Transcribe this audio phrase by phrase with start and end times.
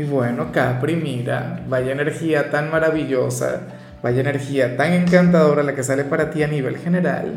[0.00, 3.60] Y bueno, Capri, mira, vaya energía tan maravillosa,
[4.02, 7.34] vaya energía tan encantadora la que sale para ti a nivel general.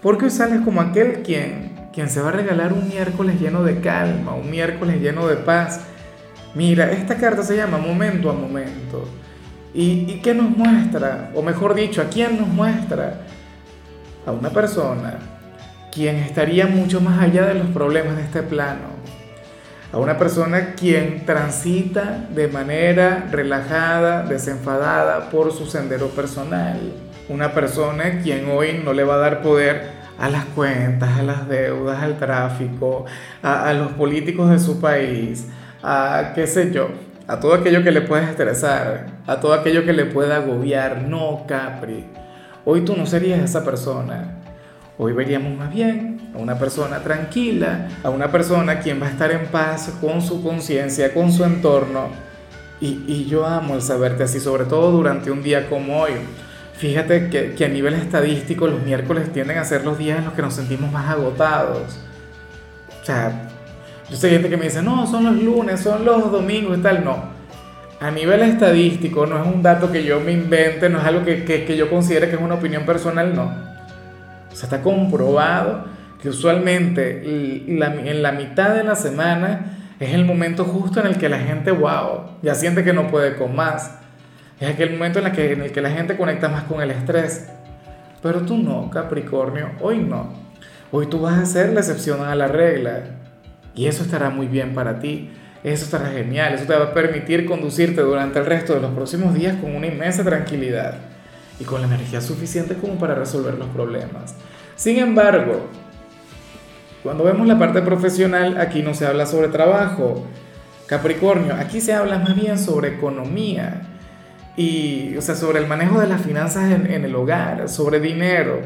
[0.00, 3.80] Porque hoy sales como aquel quien, quien se va a regalar un miércoles lleno de
[3.80, 5.82] calma, un miércoles lleno de paz.
[6.54, 9.06] Mira, esta carta se llama Momento a Momento.
[9.74, 11.30] ¿Y, y qué nos muestra?
[11.34, 13.20] O mejor dicho, ¿a quién nos muestra?
[14.24, 15.18] A una persona
[15.92, 18.92] quien estaría mucho más allá de los problemas de este plano
[19.92, 26.78] a una persona quien transita de manera relajada, desenfadada por su sendero personal.
[27.28, 31.46] Una persona quien hoy no le va a dar poder a las cuentas, a las
[31.46, 33.04] deudas, al tráfico,
[33.42, 35.48] a, los políticos de su país,
[35.82, 36.88] a qué sé yo,
[37.26, 41.02] a todo aquello que le pueda estresar, a todo aquello que le pueda agobiar.
[41.02, 42.06] No, Capri.
[42.64, 44.38] Hoy tú no serías esa persona.
[44.96, 49.30] Hoy veríamos más bien a una persona tranquila, a una persona quien va a estar
[49.30, 52.08] en paz con su conciencia, con su entorno.
[52.80, 56.12] Y, yo amo el saberte así, sobre todo durante un día como hoy.
[56.74, 60.34] Fíjate que, que, a nivel estadístico los miércoles tienden a ser los días en los
[60.34, 62.00] que nos sentimos más agotados.
[63.00, 63.48] O sea,
[64.10, 67.04] yo sé gente que me dice, no, son los lunes, son los domingos y tal.
[67.04, 67.30] No.
[68.00, 71.44] A nivel estadístico no es un dato que yo me invente, no es algo que,
[71.44, 73.72] que, que yo considere que es una opinión personal, no
[74.52, 75.84] o sea, está comprobado
[76.22, 81.28] que usualmente en la mitad de la semana es el momento justo en el que
[81.28, 83.98] la gente, wow, ya siente que no puede con más.
[84.60, 86.90] Es aquel momento en el que, en el que la gente conecta más con el
[86.90, 87.48] estrés.
[88.22, 90.32] Pero tú no, Capricornio, hoy no.
[90.90, 93.00] Hoy tú vas a ser la excepción a la regla.
[93.74, 95.30] Y eso estará muy bien para ti.
[95.64, 96.54] Eso estará genial.
[96.54, 99.86] Eso te va a permitir conducirte durante el resto de los próximos días con una
[99.86, 100.96] inmensa tranquilidad
[101.58, 104.34] y con la energía suficiente como para resolver los problemas.
[104.76, 105.68] Sin embargo,
[107.02, 110.24] cuando vemos la parte profesional, aquí no se habla sobre trabajo.
[110.86, 113.82] Capricornio, aquí se habla más bien sobre economía
[114.56, 118.60] y, o sea, sobre el manejo de las finanzas en, en el hogar, sobre dinero.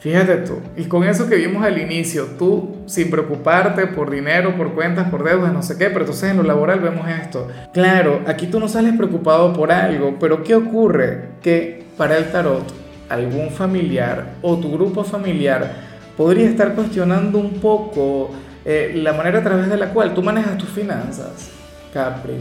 [0.00, 4.72] Fíjate tú, y con eso que vimos al inicio, tú sin preocuparte por dinero, por
[4.72, 7.48] cuentas, por deudas, no sé qué, pero entonces en lo laboral vemos esto.
[7.74, 11.32] Claro, aquí tú no sales preocupado por algo, pero ¿qué ocurre?
[11.42, 12.64] Que para el tarot,
[13.10, 15.89] algún familiar o tu grupo familiar
[16.20, 18.30] podría estar cuestionando un poco
[18.66, 21.50] eh, la manera a través de la cual tú manejas tus finanzas,
[21.94, 22.34] Capri.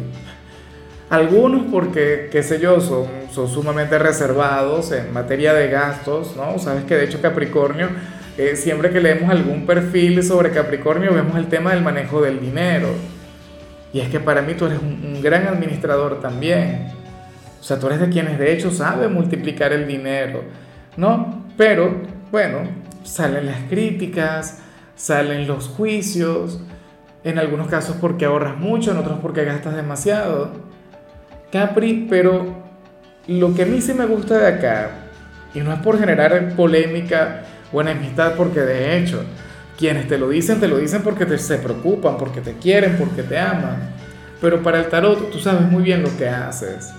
[1.09, 6.59] Algunos porque, qué sé yo, son, son sumamente reservados en materia de gastos, ¿no?
[6.59, 7.88] Sabes que de hecho Capricornio,
[8.38, 12.89] eh, siempre que leemos algún perfil sobre Capricornio, vemos el tema del manejo del dinero.
[13.94, 16.89] Y es que para mí tú eres un, gran administrador también.
[17.62, 20.44] O sea, tú eres de quienes de hecho sabe multiplicar el dinero,
[20.97, 21.45] ¿no?
[21.56, 22.78] Pero, bueno,
[23.09, 24.59] salen las críticas,
[24.95, 26.59] salen los juicios,
[27.23, 30.51] en algunos casos porque ahorras mucho, en otros porque gastas demasiado.
[31.51, 32.55] Capri, pero
[33.27, 34.91] lo que a mí sí me gusta de acá,
[35.53, 37.41] y no es por generar polémica
[37.73, 39.23] o enemistad, porque de hecho,
[39.77, 43.23] quienes te lo dicen, te lo dicen porque te, se preocupan, porque te quieren, porque
[43.23, 43.77] te aman.
[44.39, 46.93] Pero para el tarot tú sabes muy bien lo que haces.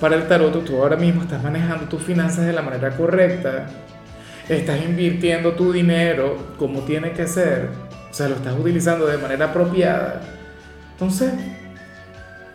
[0.00, 3.66] Para el tarot tú ahora mismo estás manejando tus finanzas de la manera correcta.
[4.48, 7.68] Estás invirtiendo tu dinero como tiene que ser.
[8.10, 10.22] O sea, lo estás utilizando de manera apropiada.
[10.92, 11.32] Entonces,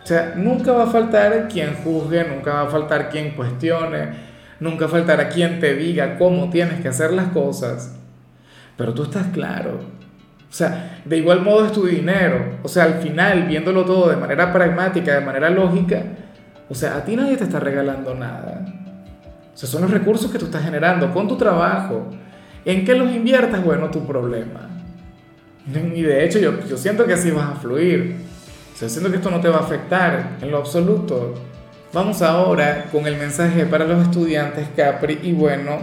[0.02, 4.08] o sea, nunca va a faltar quien juzgue, nunca va a faltar quien cuestione,
[4.60, 7.96] nunca faltará quien te diga cómo tienes que hacer las cosas.
[8.76, 9.78] Pero tú estás claro.
[10.50, 12.58] O sea, de igual modo es tu dinero.
[12.62, 16.02] O sea, al final, viéndolo todo de manera pragmática, de manera lógica,
[16.68, 18.83] o sea, a ti nadie te está regalando nada.
[19.54, 22.08] O sea, son los recursos que tú estás generando con tu trabajo.
[22.64, 23.64] ¿En qué los inviertas?
[23.64, 24.68] Bueno, tu problema.
[25.66, 28.16] Y de hecho yo, yo siento que así vas a fluir.
[28.74, 31.34] O siento que esto no te va a afectar en lo absoluto.
[31.92, 35.78] Vamos ahora con el mensaje para los estudiantes Capri y bueno,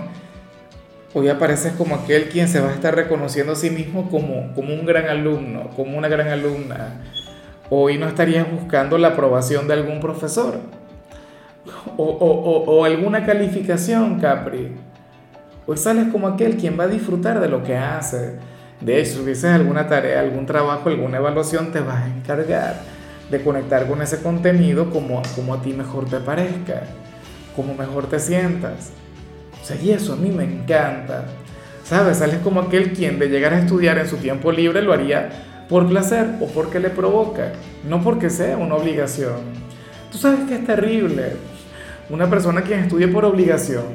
[1.13, 4.73] hoy apareces como aquel quien se va a estar reconociendo a sí mismo como, como
[4.73, 7.01] un gran alumno, como una gran alumna.
[7.69, 10.59] Hoy no estarías buscando la aprobación de algún profesor
[11.97, 14.71] o, o, o alguna calificación, Capri.
[15.67, 18.39] Hoy sales como aquel quien va a disfrutar de lo que hace
[18.81, 22.81] de hecho, si alguna tarea, algún trabajo, alguna evaluación, te vas a encargar
[23.29, 26.81] de conectar con ese contenido como, como a ti mejor te parezca,
[27.55, 28.91] como mejor te sientas.
[29.61, 31.25] O sea, y eso a mí me encanta.
[31.83, 32.17] ¿Sabes?
[32.17, 35.29] Sales como aquel quien de llegar a estudiar en su tiempo libre lo haría
[35.69, 37.53] por placer o porque le provoca,
[37.87, 39.41] no porque sea una obligación.
[40.11, 41.33] Tú sabes que es terrible.
[42.11, 43.85] Una persona quien estudie por obligación,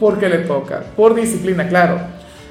[0.00, 1.96] porque le toca, por disciplina, claro.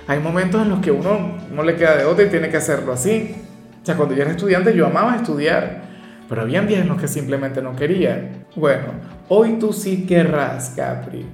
[0.08, 2.94] Hay momentos en los que uno no le queda de otra y tiene que hacerlo
[2.94, 3.36] así.
[3.82, 5.82] O sea, cuando yo era estudiante yo amaba estudiar,
[6.30, 8.46] pero había días en los que simplemente no quería.
[8.56, 8.86] Bueno,
[9.28, 11.26] hoy tú sí querrás, Capri.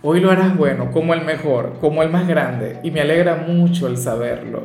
[0.00, 3.86] Hoy lo harás bueno, como el mejor, como el más grande, y me alegra mucho
[3.86, 4.62] el saberlo.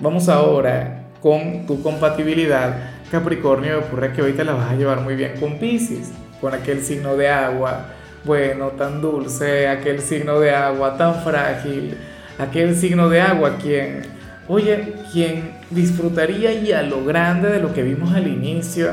[0.00, 2.74] Vamos ahora con tu compatibilidad.
[3.12, 6.10] Capricornio, ocurre que hoy te la vas a llevar muy bien con Pisces,
[6.44, 7.86] con aquel signo de agua,
[8.22, 11.96] bueno, tan dulce, aquel signo de agua tan frágil,
[12.38, 14.02] aquel signo de agua quien,
[14.46, 18.92] oye, quien disfrutaría y a lo grande de lo que vimos al inicio.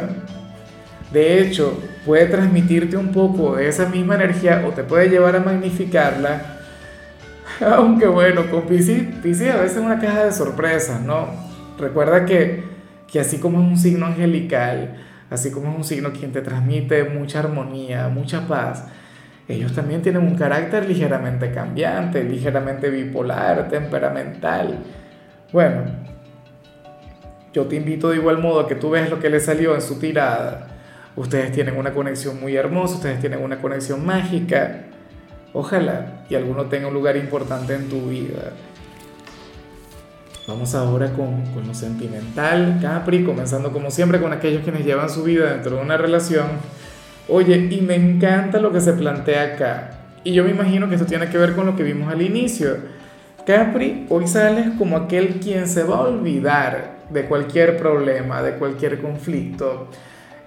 [1.12, 5.42] De hecho, puede transmitirte un poco de esa misma energía o te puede llevar a
[5.42, 6.60] magnificarla.
[7.60, 11.28] Aunque bueno, con Pisces, Pisces a veces es una caja de sorpresas, ¿no?
[11.78, 12.64] Recuerda que,
[13.12, 17.06] que así como es un signo angelical, así como es un signo quien te transmite
[17.06, 18.86] mucha armonía, mucha paz,
[19.48, 24.78] ellos también tienen un carácter ligeramente cambiante, ligeramente bipolar, temperamental.
[25.52, 25.82] Bueno,
[27.52, 29.82] yo te invito de igual modo a que tú veas lo que le salió en
[29.82, 30.68] su tirada
[31.16, 34.84] Ustedes tienen una conexión muy hermosa, ustedes tienen una conexión mágica.
[35.54, 38.54] Ojalá y alguno tenga un lugar importante en tu vida.
[40.52, 45.24] Vamos ahora con, con lo sentimental, Capri, comenzando como siempre con aquellos quienes llevan su
[45.24, 46.48] vida dentro de una relación.
[47.30, 49.92] Oye, y me encanta lo que se plantea acá.
[50.26, 52.76] Y yo me imagino que esto tiene que ver con lo que vimos al inicio.
[53.48, 59.00] Capri, hoy sales como aquel quien se va a olvidar de cualquier problema, de cualquier
[59.02, 59.88] conflicto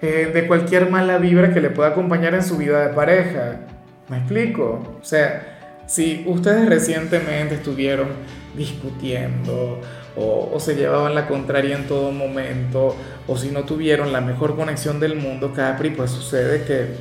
[0.03, 3.61] eh, de cualquier mala vibra que le pueda acompañar en su vida de pareja.
[4.07, 4.97] ¿Me explico?
[5.01, 5.54] O sea,
[5.87, 8.09] si ustedes recientemente estuvieron
[8.55, 9.79] discutiendo
[10.15, 12.95] o, se llevaban la contraria en todo momento
[13.27, 16.95] o si no tuvieron la mejor conexión del mundo, Capri, pues sucede que,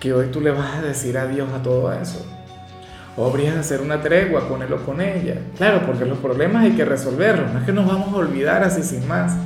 [0.00, 2.26] que hoy tú le vas a decir adiós a todo eso.
[3.16, 5.36] O habrías de hacer una tregua con él o con ella.
[5.56, 8.82] Claro, porque los problemas hay que resolverlos, no es que nos vamos a olvidar así
[8.82, 9.36] sin más.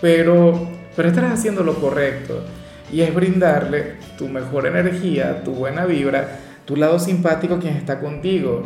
[0.00, 2.44] Pero pero estás haciendo lo correcto
[2.92, 8.62] y es brindarle tu mejor energía, tu buena vibra, tu lado simpático quien está contigo.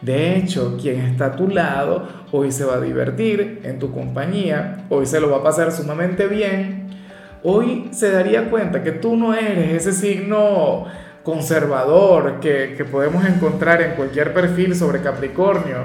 [0.00, 4.86] De hecho, quien está a tu lado hoy se va a divertir en tu compañía,
[4.88, 6.88] hoy se lo va a pasar sumamente bien,
[7.42, 10.86] hoy se daría cuenta que tú no eres ese signo
[11.22, 15.84] conservador que, que podemos encontrar en cualquier perfil sobre Capricornio,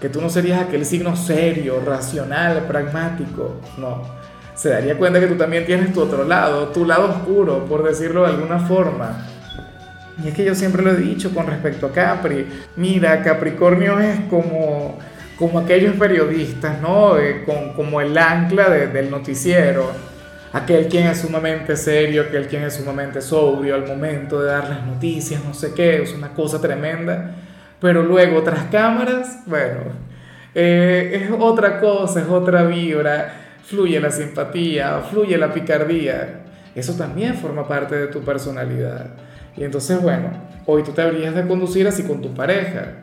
[0.00, 4.20] que tú no serías aquel signo serio, racional, pragmático, no
[4.60, 8.24] se daría cuenta que tú también tienes tu otro lado, tu lado oscuro, por decirlo
[8.24, 9.26] de alguna forma.
[10.22, 12.46] Y es que yo siempre lo he dicho con respecto a Capri.
[12.76, 14.98] Mira, Capricornio es como,
[15.38, 17.18] como aquellos periodistas, ¿no?
[17.18, 19.90] Eh, con, como el ancla del noticiero.
[20.52, 24.84] Aquel quien es sumamente serio, aquel quien es sumamente sobrio al momento de dar las
[24.84, 27.36] noticias, no sé qué, es una cosa tremenda.
[27.80, 29.80] Pero luego, tras cámaras, bueno,
[30.54, 33.32] eh, es otra cosa, es otra vibra
[33.70, 36.40] fluye la simpatía, fluye la picardía.
[36.74, 39.06] Eso también forma parte de tu personalidad.
[39.56, 40.30] Y entonces, bueno,
[40.66, 42.94] hoy tú te habrías de conducir así con tu pareja.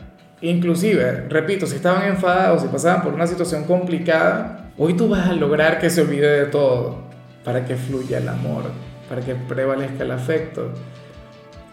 [0.41, 5.33] Inclusive, repito, si estaban enfadados, si pasaban por una situación complicada, hoy tú vas a
[5.33, 6.99] lograr que se olvide de todo,
[7.43, 8.63] para que fluya el amor,
[9.09, 10.73] para que prevalezca el afecto.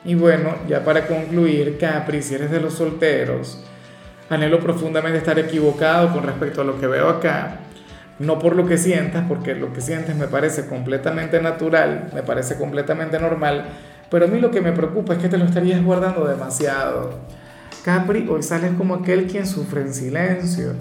[0.05, 3.65] Y bueno, ya para concluir, Capri, si eres de los solteros,
[4.31, 7.61] anhelo profundamente estar equivocado con respecto a lo que veo acá,
[8.19, 12.57] no por lo que sientas, porque lo que sientes me parece completamente natural, me parece
[12.57, 13.67] completamente normal,
[14.15, 17.19] pero a mí lo que me preocupa es que te lo estarías guardando demasiado.
[17.85, 20.75] Capri, hoy sales como aquel quien sufre en silencio,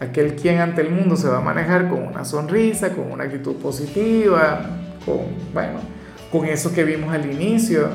[0.00, 3.56] aquel quien ante el mundo se va a manejar con una sonrisa, con una actitud
[3.56, 4.62] positiva,
[5.04, 5.80] con, bueno,
[6.32, 7.90] con eso que vimos al inicio,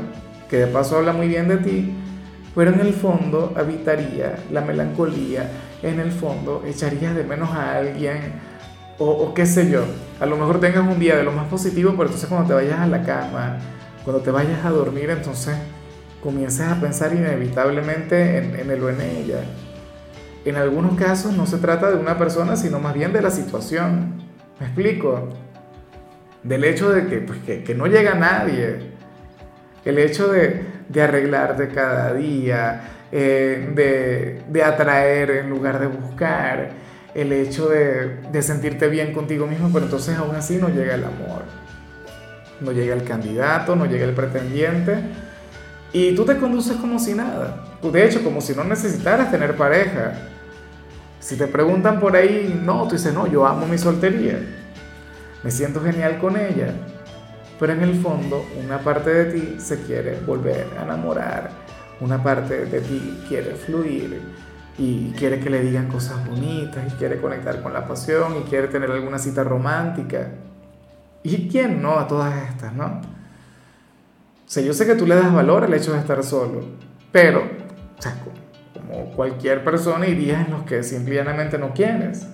[0.52, 1.96] que de paso habla muy bien de ti,
[2.54, 5.50] pero en el fondo habitaría la melancolía,
[5.82, 8.34] en el fondo echarías de menos a alguien
[9.00, 9.84] o, qué sé yo,
[10.20, 12.80] a lo mejor tengas un día de lo más positivo, pero entonces cuando te vayas
[12.80, 13.58] a la cama,
[14.04, 15.56] cuando te vayas a dormir, entonces
[16.22, 19.44] comienzas a pensar inevitablemente en, en él o en ella.
[20.46, 24.22] En algunos casos no se trata de una persona, sino más bien de la situación.
[24.60, 25.30] ¿Me explico?
[26.44, 28.92] Del hecho de que, pues, que, que no llega nadie.
[29.86, 32.82] El hecho de, de arreglarte cada día,
[33.12, 36.83] eh, de, de, atraer en lugar de buscar.
[37.16, 41.44] El hecho de, sentirte bien contigo mismo, pero entonces aún así no llega el amor.
[42.62, 44.98] No llega el candidato, no llega el pretendiente.
[45.92, 47.66] Y tú te conduces como si nada.
[47.82, 50.14] De hecho, como si no necesitaras tener pareja.
[51.20, 54.40] Si te preguntan por ahí, no, tú dices, no, yo amo mi soltería.
[55.44, 56.74] Me siento genial con ella.
[57.60, 61.52] Pero en el fondo, una parte de ti se quiere volver a enamorar.
[62.00, 64.20] Una parte de ti quiere fluir
[64.78, 68.68] y quiere que le digan cosas bonitas y quiere conectar con la pasión y quiere
[68.68, 70.30] tener alguna cita romántica.
[71.22, 73.02] ¿Y quién no a todas estas, no?
[74.56, 76.66] O yo sé que tú le das valor al hecho de estar solo,
[77.12, 82.28] pero, o como cualquier persona, hay días en los que simplemente no quieres.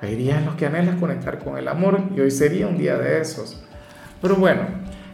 [0.00, 2.96] Hay días en los que anhelas conectar con el amor y hoy sería un día
[2.96, 3.62] de esos.
[4.20, 4.62] Pero bueno,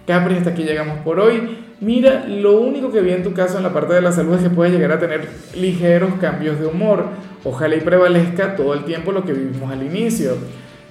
[0.06, 1.59] Capri, hasta aquí llegamos por hoy.
[1.80, 4.42] Mira, lo único que vi en tu caso en la parte de la salud es
[4.42, 7.06] que puedes llegar a tener ligeros cambios de humor.
[7.42, 10.36] Ojalá y prevalezca todo el tiempo lo que vivimos al inicio.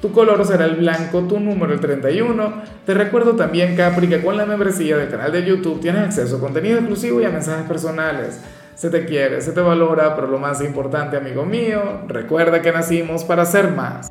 [0.02, 2.54] Tu color será el blanco, tu número el 31.
[2.88, 6.40] Te recuerdo también, Capri, que con la membresía del canal de YouTube tienes acceso a
[6.40, 8.42] contenido exclusivo y a mensajes personales.
[8.74, 13.26] Se te quiere, se te valora, pero lo más importante, amigo mío, recuerda que nacimos
[13.26, 14.08] para ser más.